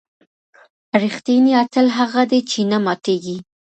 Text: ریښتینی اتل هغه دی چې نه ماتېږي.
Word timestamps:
ریښتینی 1.01 1.51
اتل 1.63 1.87
هغه 1.97 2.21
دی 2.31 2.39
چې 2.49 2.59
نه 2.71 2.77
ماتېږي. 2.85 3.37